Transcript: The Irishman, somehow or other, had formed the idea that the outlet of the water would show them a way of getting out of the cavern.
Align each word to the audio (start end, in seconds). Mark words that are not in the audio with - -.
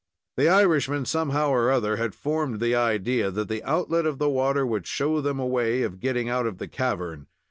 The 0.35 0.49
Irishman, 0.49 1.05
somehow 1.05 1.51
or 1.51 1.69
other, 1.71 1.97
had 1.97 2.15
formed 2.15 2.59
the 2.59 2.73
idea 2.73 3.29
that 3.29 3.47
the 3.49 3.63
outlet 3.63 4.07
of 4.07 4.17
the 4.17 4.31
water 4.31 4.65
would 4.65 4.87
show 4.87 5.21
them 5.21 5.39
a 5.39 5.45
way 5.45 5.83
of 5.83 5.99
getting 5.99 6.27
out 6.27 6.47
of 6.47 6.57
the 6.57 6.67
cavern. 6.67 7.27